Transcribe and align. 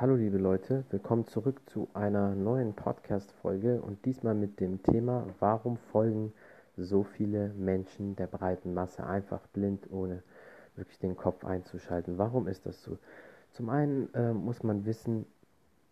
Hallo 0.00 0.14
liebe 0.14 0.38
Leute, 0.38 0.84
willkommen 0.88 1.26
zurück 1.26 1.60
zu 1.66 1.86
einer 1.92 2.34
neuen 2.34 2.72
Podcast-Folge 2.72 3.82
und 3.82 4.06
diesmal 4.06 4.34
mit 4.34 4.58
dem 4.58 4.82
Thema, 4.82 5.26
warum 5.40 5.76
folgen 5.76 6.32
so 6.78 7.02
viele 7.02 7.50
Menschen 7.50 8.16
der 8.16 8.26
breiten 8.26 8.72
Masse 8.72 9.06
einfach 9.06 9.46
blind, 9.48 9.92
ohne 9.92 10.22
wirklich 10.74 10.98
den 11.00 11.18
Kopf 11.18 11.44
einzuschalten. 11.44 12.16
Warum 12.16 12.48
ist 12.48 12.64
das 12.64 12.82
so? 12.82 12.96
Zum 13.50 13.68
einen 13.68 14.08
äh, 14.14 14.32
muss 14.32 14.62
man 14.62 14.86
wissen, 14.86 15.26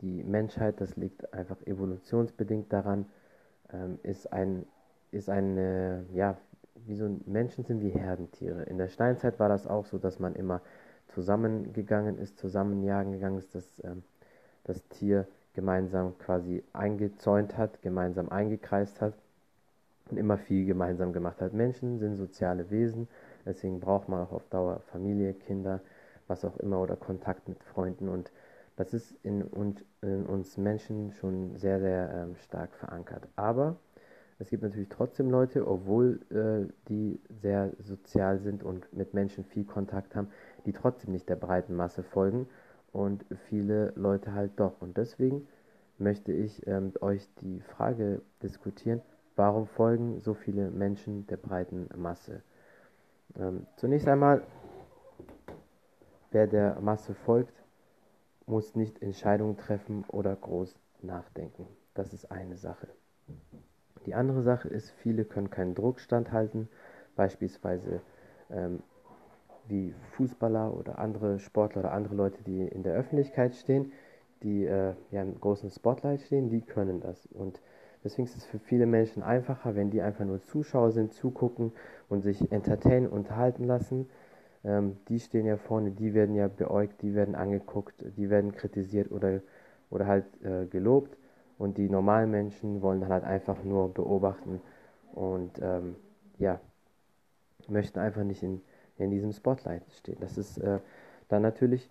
die 0.01 0.25
Menschheit, 0.25 0.81
das 0.81 0.97
liegt 0.97 1.35
einfach 1.35 1.61
evolutionsbedingt 1.67 2.73
daran, 2.73 3.05
ähm, 3.75 3.99
ist 4.05 4.33
ein, 4.33 4.65
ist 5.11 5.29
eine, 5.29 6.07
ja, 6.15 6.39
wie 6.87 6.97
so 6.97 7.15
Menschen 7.27 7.63
sind 7.63 7.83
wie 7.83 7.91
Herdentiere. 7.91 8.63
In 8.63 8.79
der 8.79 8.89
Steinzeit 8.89 9.39
war 9.39 9.51
das 9.51 9.67
auch 9.67 9.85
so, 9.85 9.99
dass 9.99 10.19
man 10.19 10.35
immer 10.35 10.63
zusammengegangen 11.09 12.19
ist, 12.19 12.39
zusammenjagen 12.39 13.13
gegangen 13.13 13.39
ist, 13.39 13.55
dass 13.55 13.65
ähm, 13.85 14.03
das 14.65 14.87
Tier 14.89 15.27
gemeinsam 15.55 16.17
quasi 16.19 16.63
eingezäunt 16.73 17.57
hat, 17.57 17.83
gemeinsam 17.83 18.29
eingekreist 18.29 19.01
hat 19.01 19.15
und 20.11 20.17
immer 20.17 20.39
viel 20.39 20.67
gemeinsam 20.67 21.13
gemacht 21.13 21.41
hat. 21.41 21.53
Menschen 21.53 21.99
sind 21.99 22.17
soziale 22.17 22.71
Wesen, 22.71 23.09
deswegen 23.45 23.81
braucht 23.81 24.09
man 24.09 24.21
auch 24.21 24.33
auf 24.33 24.47
Dauer 24.51 24.81
Familie, 24.93 25.35
Kinder, 25.35 25.81
was 26.27 26.45
auch 26.45 26.57
immer 26.59 26.81
oder 26.81 26.97
Kontakt 26.97 27.49
mit 27.49 27.63
Freunden 27.65 28.09
und 28.09 28.31
das 28.77 28.95
ist 28.95 29.13
in, 29.25 29.43
uns, 29.43 29.85
in 30.03 30.25
uns 30.27 30.57
Menschen 30.57 31.13
schon 31.13 31.57
sehr, 31.57 31.81
sehr 31.81 32.15
ähm, 32.15 32.37
stark 32.37 32.73
verankert. 32.77 33.27
Aber 33.35 33.75
es 34.41 34.51
gibt 34.51 34.63
natürlich 34.63 34.89
trotzdem 34.89 35.31
Leute, 35.31 35.67
obwohl 35.67 36.21
äh, 36.31 36.73
die 36.89 37.21
sehr 37.43 37.73
sozial 37.81 38.39
sind 38.39 38.63
und 38.63 38.93
mit 38.93 39.13
Menschen 39.13 39.45
viel 39.45 39.65
Kontakt 39.65 40.15
haben, 40.15 40.29
die 40.65 40.73
trotzdem 40.73 41.13
nicht 41.13 41.29
der 41.29 41.37
breiten 41.37 41.75
Masse 41.75 42.05
folgen 42.05 42.49
und 42.93 43.25
viele 43.49 43.93
Leute 43.97 44.33
halt 44.33 44.53
doch. 44.57 44.81
Und 44.81 44.97
deswegen 44.97 45.49
möchte 45.99 46.33
ich 46.33 46.65
äh, 46.69 46.81
euch 47.01 47.29
die 47.41 47.61
Frage 47.61 48.23
diskutieren, 48.43 49.03
warum 49.35 49.67
folgen 49.67 50.21
so 50.21 50.35
viele 50.35 50.71
Menschen 50.71 51.27
der 51.27 51.37
breiten 51.37 51.89
Masse? 51.97 52.43
Ähm, 53.37 53.67
zunächst 53.77 54.07
einmal, 54.07 54.43
wer 56.31 56.47
der 56.47 56.81
Masse 56.81 57.15
folgt, 57.15 57.55
muss 58.47 58.77
nicht 58.77 59.03
Entscheidungen 59.03 59.57
treffen 59.57 60.05
oder 60.09 60.35
groß 60.37 60.79
nachdenken. 61.03 61.67
Das 61.95 62.15
ist 62.15 62.31
eine 62.31 62.57
Sache. 62.57 62.89
Die 64.07 64.15
andere 64.15 64.43
Sache 64.43 64.69
ist, 64.69 64.91
viele 64.91 65.25
können 65.25 65.51
keinen 65.51 65.75
Druck 65.75 66.01
standhalten, 66.01 66.69
beispielsweise 67.17 68.01
ähm, 68.51 68.81
wie 69.69 69.95
Fußballer 70.13 70.75
oder 70.77 70.99
andere 70.99 71.39
Sportler 71.39 71.81
oder 71.81 71.93
andere 71.93 72.15
Leute, 72.15 72.43
die 72.45 72.63
in 72.63 72.83
der 72.83 72.95
Öffentlichkeit 72.95 73.55
stehen, 73.55 73.93
die 74.43 74.65
äh, 74.65 74.95
ja 75.11 75.23
im 75.23 75.39
großen 75.41 75.71
Spotlight 75.71 76.21
stehen, 76.23 76.49
die 76.49 76.63
können 76.63 77.01
das. 77.01 77.27
Und 77.27 77.61
deswegen 78.05 78.27
ist 78.27 78.37
es 78.37 78.45
für 78.45 78.59
viele 78.59 78.87
Menschen 78.87 79.23
einfacher, 79.23 79.75
wenn 79.75 79.91
die 79.91 80.01
einfach 80.01 80.25
nur 80.25 80.41
Zuschauer 80.41 80.93
sind, 80.93 81.13
zugucken 81.13 81.73
und 82.09 82.23
sich 82.23 82.53
entertainen, 82.53 83.09
unterhalten 83.09 83.65
lassen, 83.65 84.09
ähm, 84.65 84.97
die 85.09 85.21
stehen 85.21 85.47
ja 85.47 85.57
vorne, 85.57 85.91
die 85.91 86.15
werden 86.15 86.35
ja 86.35 86.49
beäugt, 86.49 87.03
die 87.03 87.15
werden 87.15 87.35
angeguckt, 87.35 88.05
die 88.17 88.31
werden 88.31 88.53
kritisiert 88.53 89.11
oder, 89.11 89.41
oder 89.91 90.07
halt 90.07 90.25
äh, 90.43 90.67
gelobt. 90.67 91.17
Und 91.59 91.77
die 91.77 91.89
normalen 91.89 92.31
Menschen 92.31 92.83
wollen 92.83 93.01
dann 93.01 93.11
halt 93.11 93.25
einfach 93.25 93.63
nur 93.65 93.93
beobachten 93.93 94.61
und 95.13 95.59
ähm, 95.61 95.97
ja, 96.39 96.61
möchten 97.69 97.99
einfach 97.99 98.23
nicht 98.23 98.43
in, 98.43 98.63
in 98.97 99.11
diesem 99.11 99.33
Spotlight 99.33 99.83
stehen. 99.91 100.19
Das 100.21 100.39
ist 100.39 100.59
äh, 100.59 100.79
dann 101.29 101.43
natürlich, 101.43 101.91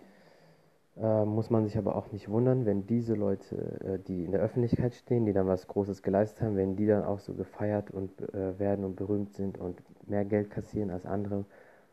äh, 0.96 1.24
muss 1.24 1.50
man 1.50 1.64
sich 1.64 1.76
aber 1.76 1.96
auch 1.96 2.10
nicht 2.12 2.28
wundern, 2.30 2.64
wenn 2.64 2.86
diese 2.86 3.14
Leute, 3.14 3.56
äh, 3.84 3.98
die 3.98 4.24
in 4.24 4.32
der 4.32 4.40
Öffentlichkeit 4.40 4.94
stehen, 4.94 5.26
die 5.26 5.34
dann 5.34 5.46
was 5.46 5.66
Großes 5.66 6.02
geleistet 6.02 6.42
haben, 6.42 6.56
wenn 6.56 6.76
die 6.76 6.86
dann 6.86 7.04
auch 7.04 7.18
so 7.18 7.34
gefeiert 7.34 7.90
und 7.90 8.22
äh, 8.34 8.58
werden 8.58 8.84
und 8.86 8.96
berühmt 8.96 9.34
sind 9.34 9.58
und 9.58 9.82
mehr 10.08 10.24
Geld 10.24 10.50
kassieren 10.50 10.90
als 10.90 11.04
andere 11.04 11.44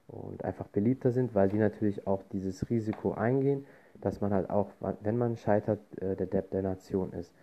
und 0.08 0.46
einfach 0.46 0.68
beliebter 0.68 1.12
sind, 1.12 1.36
weil 1.36 1.50
die 1.50 1.58
natürlich 1.58 2.08
auch 2.08 2.24
dieses 2.32 2.70
Risiko 2.70 3.14
eingehen, 3.14 3.66
dass 4.02 4.22
man 4.22 4.34
halt 4.34 4.50
auch, 4.50 4.70
wenn 5.02 5.18
man 5.18 5.36
scheitert, 5.36 5.80
äh, 6.02 6.16
der 6.16 6.28
Depp 6.28 6.52
der 6.52 6.62
Nation 6.62 7.12
ist, 7.14 7.34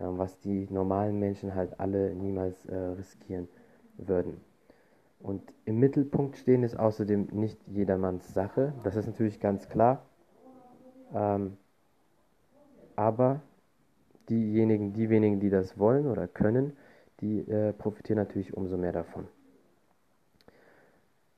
was 0.00 0.38
die 0.40 0.66
normalen 0.70 1.18
Menschen 1.18 1.54
halt 1.54 1.78
alle 1.80 2.14
niemals 2.14 2.64
äh, 2.66 2.76
riskieren 2.76 3.48
würden. 3.96 4.40
Und 5.20 5.42
im 5.64 5.78
Mittelpunkt 5.78 6.36
stehen 6.36 6.62
ist 6.62 6.78
außerdem 6.78 7.28
nicht 7.32 7.58
jedermanns 7.66 8.32
Sache, 8.32 8.72
das 8.84 8.96
ist 8.96 9.06
natürlich 9.06 9.40
ganz 9.40 9.68
klar, 9.68 10.02
ähm, 11.12 11.56
aber 12.94 13.40
diejenigen, 14.28 14.92
die 14.92 15.10
wenigen, 15.10 15.40
die 15.40 15.50
das 15.50 15.78
wollen 15.78 16.06
oder 16.06 16.28
können, 16.28 16.76
die 17.20 17.40
äh, 17.50 17.72
profitieren 17.72 18.18
natürlich 18.18 18.54
umso 18.54 18.76
mehr 18.76 18.92
davon. 18.92 19.26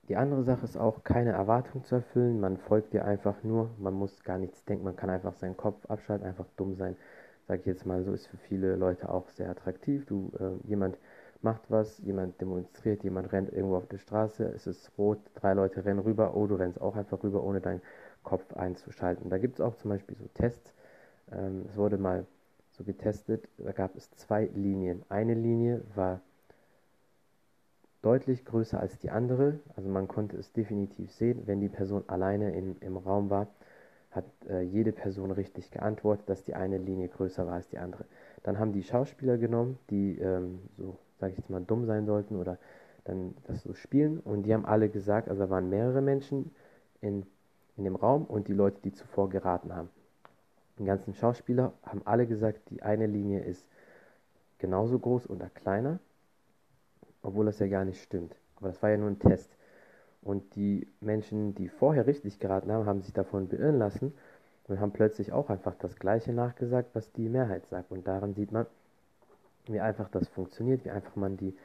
Die 0.09 0.17
andere 0.17 0.43
Sache 0.43 0.65
ist 0.65 0.77
auch, 0.77 1.05
keine 1.05 1.31
Erwartung 1.31 1.85
zu 1.85 1.95
erfüllen. 1.95 2.41
Man 2.41 2.57
folgt 2.57 2.93
dir 2.93 3.05
einfach 3.05 3.45
nur. 3.45 3.71
Man 3.79 3.95
muss 3.95 4.25
gar 4.25 4.39
nichts 4.39 4.65
denken. 4.65 4.85
Man 4.85 4.97
kann 4.97 5.09
einfach 5.09 5.35
seinen 5.35 5.57
Kopf 5.57 5.87
abschalten, 5.87 6.27
einfach 6.27 6.47
dumm 6.57 6.75
sein. 6.75 6.97
Sag 7.51 7.59
ich 7.59 7.67
jetzt 7.67 7.85
mal 7.85 8.05
so, 8.05 8.13
ist 8.13 8.29
für 8.29 8.37
viele 8.37 8.77
Leute 8.77 9.09
auch 9.09 9.29
sehr 9.31 9.51
attraktiv. 9.51 10.07
Du, 10.07 10.31
äh, 10.39 10.69
jemand 10.69 10.97
macht 11.43 11.63
was, 11.69 11.99
jemand 11.99 12.41
demonstriert, 12.41 13.03
jemand 13.03 13.33
rennt 13.33 13.53
irgendwo 13.53 13.75
auf 13.75 13.89
der 13.89 13.99
Straße, 13.99 14.45
es 14.55 14.69
ist 14.69 14.93
rot, 14.97 15.19
drei 15.35 15.55
Leute 15.55 15.85
rennen 15.85 15.99
rüber, 15.99 16.37
oh, 16.37 16.47
du 16.47 16.55
rennst 16.55 16.81
auch 16.81 16.95
einfach 16.95 17.25
rüber, 17.25 17.43
ohne 17.43 17.61
deinen 17.61 17.83
Kopf 18.23 18.53
einzuschalten. 18.53 19.31
Da 19.31 19.39
gibt 19.39 19.55
es 19.55 19.61
auch 19.61 19.75
zum 19.75 19.91
Beispiel 19.91 20.17
so 20.17 20.29
Tests. 20.33 20.73
Ähm, 21.33 21.65
es 21.69 21.77
wurde 21.77 21.99
mal 21.99 22.25
so 22.71 22.85
getestet, 22.85 23.49
da 23.59 23.73
gab 23.73 23.97
es 23.97 24.13
zwei 24.13 24.45
Linien. 24.55 25.03
Eine 25.09 25.35
Linie 25.35 25.83
war 25.97 26.21
deutlich 28.01 28.45
größer 28.45 28.79
als 28.79 28.97
die 29.01 29.11
andere. 29.11 29.59
Also 29.75 29.89
man 29.89 30.07
konnte 30.07 30.37
es 30.37 30.53
definitiv 30.53 31.11
sehen, 31.11 31.43
wenn 31.47 31.59
die 31.59 31.69
Person 31.69 32.05
alleine 32.07 32.55
in, 32.55 32.77
im 32.79 32.97
Raum 32.97 33.29
war, 33.29 33.49
hat 34.11 34.25
äh, 34.49 34.63
jede 34.63 34.93
Person 34.93 35.31
richtig 35.31 35.71
geantwortet, 35.71 36.29
dass 36.29 36.45
die 36.45 36.55
eine 36.55 36.79
Linie 36.79 37.09
größer 37.09 37.47
war 37.47 37.55
als 37.55 37.69
die 37.69 37.79
andere. 37.79 38.05
Dann 38.43 38.59
haben 38.59 38.73
die 38.73 38.83
Schauspieler 38.83 39.39
genommen, 39.39 39.79
die 39.91 40.19
ähm, 40.19 40.61
so, 40.77 40.97
sage 41.19 41.33
ich 41.33 41.39
jetzt 41.39 41.51
mal, 41.51 41.63
dumm 41.63 41.87
sein 41.87 42.07
sollten 42.07 42.37
oder 42.37 42.59
dann 43.05 43.35
das 43.47 43.63
so 43.63 43.73
spielen 43.73 44.19
und 44.21 44.43
die 44.43 44.53
haben 44.53 44.67
alle 44.67 44.89
gesagt, 44.89 45.29
also 45.29 45.45
da 45.45 45.51
waren 45.51 45.71
mehrere 45.71 46.03
Menschen 46.03 46.55
in, 47.01 47.25
in 47.77 47.85
dem 47.85 47.97
Raum 47.97 48.25
und 48.25 48.49
die 48.49 48.53
Leute, 48.53 48.79
die 48.85 48.93
zuvor 48.93 49.31
geraten 49.31 49.75
haben. 49.75 49.91
Die 50.79 50.85
ganzen 50.85 51.15
Schauspieler 51.15 51.73
haben 51.83 52.03
alle 52.05 52.27
gesagt, 52.27 52.61
die 52.71 52.83
eine 52.83 53.07
Linie 53.07 53.41
ist 53.41 53.67
genauso 54.59 54.99
groß 54.99 55.31
oder 55.31 55.49
kleiner 55.51 55.99
obwohl 57.23 57.47
das 57.47 57.59
ja 57.59 57.69
gar 57.69 57.85
nicht 57.85 58.03
stimmt. 58.03 58.35
Aber 58.57 58.69
das 58.69 58.83
war 58.83 58.91
ja 58.91 58.97
nur 58.97 59.09
ein 59.09 59.19
Test. 59.19 59.51
Und 60.23 60.55
die 60.55 60.87
Menschen, 61.01 61.55
die 61.55 61.69
vorher 61.69 62.07
richtig 62.07 62.39
geraten 62.39 62.71
haben, 62.71 62.87
haben 62.87 63.01
sich 63.01 63.13
davon 63.13 63.49
beirren 63.49 63.79
lassen 63.79 64.13
und 64.69 64.81
haben 64.81 64.93
plötzlich 64.93 65.33
auch 65.33 65.49
einfach 65.51 65.75
das 65.79 65.97
Gleiche 65.97 66.33
nachgesagt, 66.33 66.91
was 66.95 67.13
die 67.13 67.29
Mehrheit 67.29 67.67
sagt. 67.67 67.91
Und 67.91 68.07
daran 68.07 68.35
sieht 68.35 68.53
man, 68.53 68.67
wie 69.67 69.81
einfach 69.81 70.09
das 70.11 70.29
funktioniert, 70.29 70.85
wie 70.85 70.91
einfach 70.91 71.17
man 71.17 71.37
die, 71.37 71.57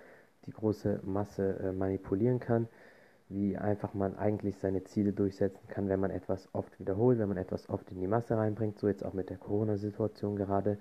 die 0.45 0.51
große 0.51 1.01
Masse 1.03 1.59
äh, 1.59 1.71
manipulieren 1.71 2.39
kann, 2.39 2.67
wie 3.29 3.57
einfach 3.57 3.93
man 3.93 4.17
eigentlich 4.17 4.57
seine 4.57 4.83
Ziele 4.83 5.11
durchsetzen 5.11 5.67
kann, 5.67 5.89
wenn 5.89 5.99
man 5.99 6.11
etwas 6.11 6.47
oft 6.53 6.79
wiederholt, 6.79 7.19
wenn 7.19 7.29
man 7.29 7.37
etwas 7.37 7.69
oft 7.69 7.91
in 7.91 7.99
die 7.99 8.07
Masse 8.07 8.37
reinbringt, 8.37 8.79
so 8.79 8.87
jetzt 8.87 9.03
auch 9.03 9.13
mit 9.13 9.29
der 9.29 9.37
Corona-Situation 9.37 10.35
gerade 10.35 10.77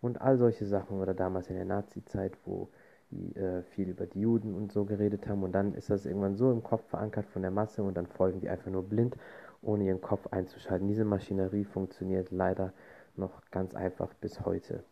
und 0.00 0.20
all 0.20 0.36
solche 0.36 0.66
Sachen 0.66 1.00
oder 1.00 1.14
damals 1.14 1.48
in 1.48 1.56
der 1.56 1.64
Nazi-Zeit, 1.64 2.32
wo 2.44 2.68
die 3.14 3.36
äh, 3.36 3.62
viel 3.62 3.88
über 3.88 4.06
die 4.06 4.20
Juden 4.20 4.54
und 4.54 4.72
so 4.72 4.84
geredet 4.84 5.26
haben. 5.28 5.42
Und 5.42 5.52
dann 5.52 5.74
ist 5.74 5.90
das 5.90 6.06
irgendwann 6.06 6.36
so 6.36 6.50
im 6.50 6.62
Kopf 6.62 6.84
verankert 6.88 7.26
von 7.26 7.42
der 7.42 7.50
Masse 7.50 7.82
und 7.82 7.96
dann 7.96 8.06
folgen 8.06 8.40
die 8.40 8.48
einfach 8.48 8.70
nur 8.70 8.82
blind, 8.82 9.16
ohne 9.62 9.84
ihren 9.84 10.00
Kopf 10.00 10.26
einzuschalten. 10.28 10.88
Diese 10.88 11.04
Maschinerie 11.04 11.64
funktioniert 11.64 12.30
leider 12.30 12.72
noch 13.16 13.42
ganz 13.50 13.74
einfach 13.74 14.12
bis 14.14 14.44
heute. 14.44 14.84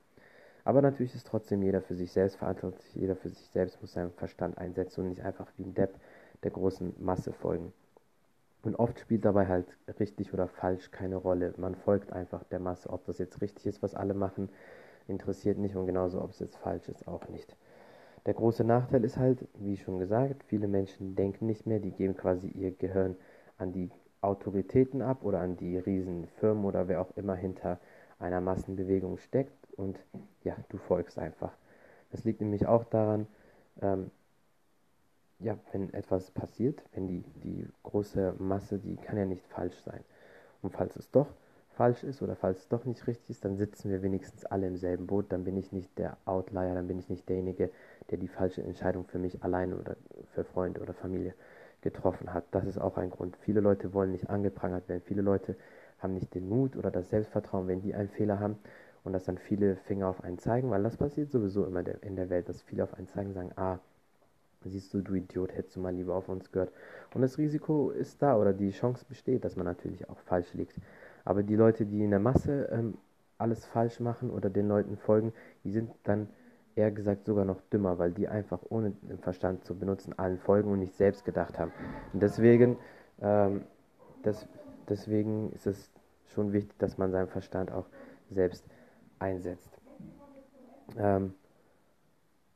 Aber 0.64 0.80
natürlich 0.80 1.14
ist 1.14 1.26
trotzdem 1.26 1.62
jeder 1.62 1.80
für 1.80 1.94
sich 1.94 2.12
selbst 2.12 2.36
verantwortlich. 2.36 2.94
Jeder 2.94 3.16
für 3.16 3.28
sich 3.28 3.48
selbst 3.50 3.80
muss 3.80 3.92
seinen 3.92 4.12
Verstand 4.12 4.58
einsetzen 4.58 5.02
und 5.02 5.08
nicht 5.08 5.24
einfach 5.24 5.48
wie 5.56 5.64
ein 5.64 5.74
Depp 5.74 5.98
der 6.44 6.52
großen 6.52 6.94
Masse 6.98 7.32
folgen. 7.32 7.72
Und 8.62 8.76
oft 8.76 9.00
spielt 9.00 9.24
dabei 9.24 9.48
halt 9.48 9.66
richtig 9.98 10.32
oder 10.32 10.46
falsch 10.46 10.92
keine 10.92 11.16
Rolle. 11.16 11.52
Man 11.56 11.74
folgt 11.74 12.12
einfach 12.12 12.44
der 12.44 12.60
Masse. 12.60 12.90
Ob 12.90 13.04
das 13.06 13.18
jetzt 13.18 13.40
richtig 13.40 13.66
ist, 13.66 13.82
was 13.82 13.96
alle 13.96 14.14
machen, 14.14 14.50
interessiert 15.08 15.58
nicht 15.58 15.74
und 15.74 15.86
genauso, 15.86 16.22
ob 16.22 16.30
es 16.30 16.38
jetzt 16.38 16.56
falsch 16.56 16.88
ist, 16.88 17.08
auch 17.08 17.28
nicht. 17.28 17.56
Der 18.26 18.34
große 18.34 18.62
Nachteil 18.62 19.04
ist 19.04 19.16
halt, 19.16 19.48
wie 19.54 19.76
schon 19.76 19.98
gesagt, 19.98 20.44
viele 20.44 20.68
Menschen 20.68 21.16
denken 21.16 21.46
nicht 21.46 21.66
mehr, 21.66 21.80
die 21.80 21.90
geben 21.90 22.16
quasi 22.16 22.48
ihr 22.48 22.70
Gehirn 22.70 23.16
an 23.58 23.72
die 23.72 23.90
Autoritäten 24.20 25.02
ab 25.02 25.24
oder 25.24 25.40
an 25.40 25.56
die 25.56 25.76
riesen 25.76 26.26
Firmen 26.38 26.64
oder 26.64 26.86
wer 26.86 27.00
auch 27.00 27.16
immer 27.16 27.34
hinter 27.34 27.80
einer 28.20 28.40
Massenbewegung 28.40 29.18
steckt 29.18 29.66
und 29.76 29.98
ja, 30.44 30.56
du 30.68 30.78
folgst 30.78 31.18
einfach. 31.18 31.52
Das 32.12 32.22
liegt 32.24 32.40
nämlich 32.40 32.66
auch 32.66 32.84
daran, 32.84 33.26
ähm, 33.80 34.12
ja, 35.40 35.58
wenn 35.72 35.92
etwas 35.92 36.30
passiert, 36.30 36.80
wenn 36.92 37.08
die, 37.08 37.24
die 37.42 37.66
große 37.82 38.34
Masse, 38.38 38.78
die 38.78 38.96
kann 38.96 39.18
ja 39.18 39.24
nicht 39.24 39.46
falsch 39.48 39.76
sein. 39.80 40.04
Und 40.62 40.70
falls 40.70 40.94
es 40.94 41.10
doch 41.10 41.26
falsch 41.72 42.04
ist 42.04 42.22
oder 42.22 42.36
falls 42.36 42.60
es 42.60 42.68
doch 42.68 42.84
nicht 42.84 43.06
richtig 43.06 43.30
ist, 43.30 43.44
dann 43.44 43.56
sitzen 43.56 43.90
wir 43.90 44.02
wenigstens 44.02 44.44
alle 44.44 44.66
im 44.66 44.76
selben 44.76 45.06
Boot. 45.06 45.26
Dann 45.30 45.44
bin 45.44 45.56
ich 45.56 45.72
nicht 45.72 45.98
der 45.98 46.16
Outlier, 46.24 46.74
dann 46.74 46.86
bin 46.86 46.98
ich 46.98 47.08
nicht 47.08 47.28
derjenige, 47.28 47.70
der 48.10 48.18
die 48.18 48.28
falsche 48.28 48.62
Entscheidung 48.62 49.04
für 49.04 49.18
mich 49.18 49.42
alleine 49.42 49.76
oder 49.76 49.96
für 50.34 50.44
Freunde 50.44 50.80
oder 50.80 50.94
Familie 50.94 51.34
getroffen 51.80 52.32
hat. 52.32 52.44
Das 52.52 52.64
ist 52.64 52.78
auch 52.78 52.96
ein 52.96 53.10
Grund. 53.10 53.36
Viele 53.38 53.60
Leute 53.60 53.92
wollen 53.92 54.12
nicht 54.12 54.30
angeprangert 54.30 54.88
werden. 54.88 55.02
Viele 55.04 55.22
Leute 55.22 55.56
haben 55.98 56.14
nicht 56.14 56.34
den 56.34 56.48
Mut 56.48 56.76
oder 56.76 56.90
das 56.90 57.10
Selbstvertrauen, 57.10 57.68
wenn 57.68 57.80
die 57.80 57.94
einen 57.94 58.08
Fehler 58.08 58.40
haben 58.40 58.56
und 59.04 59.12
dass 59.12 59.24
dann 59.24 59.38
viele 59.38 59.76
Finger 59.76 60.08
auf 60.08 60.22
einen 60.22 60.38
zeigen, 60.38 60.70
weil 60.70 60.82
das 60.82 60.96
passiert 60.96 61.30
sowieso 61.30 61.64
immer 61.64 61.84
in 62.02 62.16
der 62.16 62.30
Welt, 62.30 62.48
dass 62.48 62.62
viele 62.62 62.84
auf 62.84 62.94
einen 62.94 63.08
zeigen 63.08 63.28
und 63.28 63.34
sagen, 63.34 63.52
ah, 63.56 63.78
siehst 64.64 64.94
du, 64.94 65.00
du 65.00 65.14
Idiot, 65.14 65.52
hättest 65.52 65.76
du 65.76 65.80
mal 65.80 65.94
lieber 65.94 66.14
auf 66.14 66.28
uns 66.28 66.52
gehört. 66.52 66.72
Und 67.14 67.22
das 67.22 67.38
Risiko 67.38 67.90
ist 67.90 68.22
da 68.22 68.36
oder 68.36 68.52
die 68.52 68.70
Chance 68.70 69.04
besteht, 69.08 69.44
dass 69.44 69.56
man 69.56 69.66
natürlich 69.66 70.08
auch 70.08 70.18
falsch 70.18 70.54
liegt. 70.54 70.76
Aber 71.24 71.42
die 71.42 71.56
Leute, 71.56 71.86
die 71.86 72.02
in 72.02 72.10
der 72.10 72.20
Masse 72.20 72.68
ähm, 72.72 72.94
alles 73.38 73.66
falsch 73.66 74.00
machen 74.00 74.30
oder 74.30 74.50
den 74.50 74.68
Leuten 74.68 74.96
folgen, 74.96 75.32
die 75.64 75.70
sind 75.70 75.90
dann 76.04 76.28
eher 76.74 76.90
gesagt 76.90 77.26
sogar 77.26 77.44
noch 77.44 77.60
dümmer, 77.72 77.98
weil 77.98 78.12
die 78.12 78.28
einfach 78.28 78.60
ohne 78.68 78.92
den 79.02 79.18
Verstand 79.18 79.64
zu 79.64 79.78
benutzen 79.78 80.18
allen 80.18 80.38
folgen 80.38 80.70
und 80.70 80.78
nicht 80.78 80.94
selbst 80.94 81.24
gedacht 81.24 81.58
haben. 81.58 81.72
Und 82.12 82.22
deswegen, 82.22 82.78
ähm, 83.20 83.62
das, 84.22 84.46
deswegen 84.88 85.52
ist 85.52 85.66
es 85.66 85.90
schon 86.26 86.52
wichtig, 86.52 86.78
dass 86.78 86.98
man 86.98 87.10
seinen 87.10 87.28
Verstand 87.28 87.70
auch 87.70 87.86
selbst 88.30 88.64
einsetzt. 89.18 89.70
Ähm, 90.96 91.34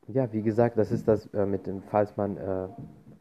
ja, 0.07 0.31
wie 0.31 0.41
gesagt, 0.41 0.77
das 0.77 0.91
ist 0.91 1.07
das 1.07 1.27
äh, 1.33 1.45
mit 1.45 1.67
dem, 1.67 1.81
falls 1.83 2.15
man, 2.17 2.37
äh, 2.37 2.67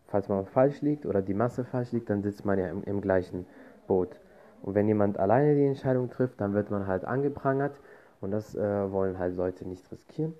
falls 0.06 0.28
man 0.28 0.46
falsch 0.46 0.80
liegt 0.82 1.04
oder 1.04 1.20
die 1.20 1.34
Masse 1.34 1.64
falsch 1.64 1.92
liegt, 1.92 2.10
dann 2.10 2.22
sitzt 2.22 2.44
man 2.44 2.58
ja 2.58 2.68
im, 2.68 2.82
im 2.84 3.00
gleichen 3.00 3.44
Boot. 3.86 4.20
Und 4.66 4.74
wenn 4.74 4.88
jemand 4.88 5.16
alleine 5.16 5.54
die 5.54 5.64
Entscheidung 5.64 6.10
trifft, 6.10 6.40
dann 6.40 6.52
wird 6.52 6.72
man 6.72 6.88
halt 6.88 7.04
angeprangert 7.04 7.78
und 8.20 8.32
das 8.32 8.56
äh, 8.56 8.90
wollen 8.90 9.16
halt 9.16 9.36
Leute 9.36 9.64
nicht 9.64 9.90
riskieren. 9.92 10.34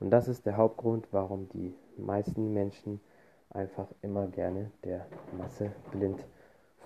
Und 0.00 0.10
das 0.10 0.26
ist 0.26 0.44
der 0.44 0.56
Hauptgrund, 0.56 1.06
warum 1.12 1.48
die 1.50 1.72
meisten 1.96 2.52
Menschen 2.52 3.00
einfach 3.48 3.86
immer 4.02 4.26
gerne 4.26 4.72
der 4.82 5.06
Masse 5.38 5.70
blind 5.92 6.18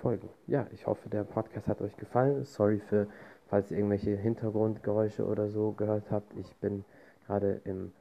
folgen. 0.03 0.29
Ja, 0.47 0.67
ich 0.73 0.87
hoffe, 0.87 1.09
der 1.09 1.25
Podcast 1.25 1.69
hat 1.69 1.81
euch 1.81 1.97
gefallen. 1.97 2.45
Sorry 2.45 2.81
für, 2.81 3.07
falls 3.49 3.71
ihr 3.71 3.79
irgendwelche 3.79 4.15
Hintergrundgeräusche 4.15 5.25
oder 5.25 5.49
so 5.49 5.73
gehört 5.73 6.11
habt. 6.11 6.37
Ich 6.37 6.55
bin 6.57 6.85
gerade 7.27 7.63
im 7.65 7.93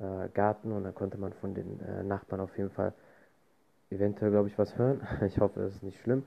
äh, 0.00 0.28
Garten 0.34 0.72
und 0.72 0.82
da 0.82 0.90
konnte 0.90 1.16
man 1.16 1.32
von 1.34 1.54
den 1.54 1.78
äh, 1.80 2.02
Nachbarn 2.02 2.40
auf 2.40 2.58
jeden 2.58 2.70
Fall 2.70 2.92
eventuell, 3.90 4.32
glaube 4.32 4.48
ich, 4.48 4.58
was 4.58 4.76
hören. 4.76 5.00
Ich 5.26 5.38
hoffe, 5.38 5.60
es 5.60 5.76
ist 5.76 5.84
nicht 5.84 6.00
schlimm. 6.00 6.24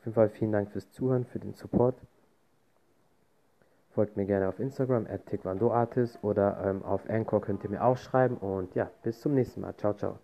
Auf 0.00 0.06
jeden 0.06 0.14
Fall 0.14 0.30
vielen 0.30 0.52
Dank 0.52 0.70
fürs 0.70 0.90
Zuhören, 0.90 1.26
für 1.26 1.38
den 1.38 1.52
Support. 1.52 1.94
Folgt 3.90 4.16
mir 4.16 4.24
gerne 4.24 4.48
auf 4.48 4.58
Instagram, 4.58 5.06
at 5.06 5.20
oder 6.22 6.64
ähm, 6.64 6.82
auf 6.82 7.02
Anchor 7.10 7.42
könnt 7.42 7.64
ihr 7.64 7.70
mir 7.70 7.84
auch 7.84 7.98
schreiben. 7.98 8.38
Und 8.38 8.74
ja, 8.74 8.90
bis 9.02 9.20
zum 9.20 9.34
nächsten 9.34 9.60
Mal. 9.60 9.76
Ciao, 9.76 9.92
ciao. 9.92 10.18